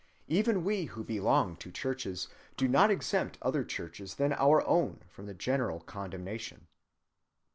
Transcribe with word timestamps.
Even 0.27 0.63
we 0.63 0.85
who 0.85 1.03
belong 1.03 1.55
to 1.57 1.69
churches 1.71 2.27
do 2.57 2.67
not 2.67 2.89
exempt 2.89 3.37
other 3.39 3.63
churches 3.63 4.15
than 4.15 4.33
our 4.33 4.65
own 4.65 5.01
from 5.07 5.27
the 5.27 5.35
general 5.35 5.81
condemnation. 5.81 6.65